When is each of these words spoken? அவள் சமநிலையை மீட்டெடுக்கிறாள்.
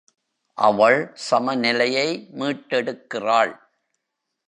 அவள் 0.57 1.11
சமநிலையை 1.13 2.07
மீட்டெடுக்கிறாள். 2.39 3.53